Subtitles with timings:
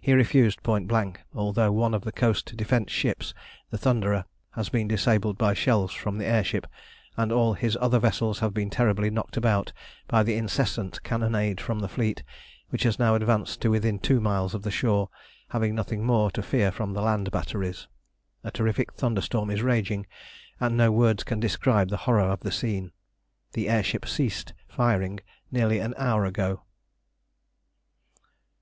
[0.00, 3.34] He refused point blank, although one of the coast defence ships,
[3.68, 6.66] the Thunderer, has been disabled by shells from the air ship,
[7.18, 9.74] and all his other vessels have been terribly knocked about
[10.06, 12.22] by the incessant cannonade from the fleet,
[12.70, 15.10] which has now advanced to within two miles of the shore,
[15.50, 17.88] having nothing more to fear from the land batteries.
[18.42, 20.06] A terrific thunderstorm is raging,
[20.58, 22.92] and no words can describe the horror of the scene.
[23.52, 25.20] The air ship ceased firing
[25.52, 26.62] nearly an hour ago.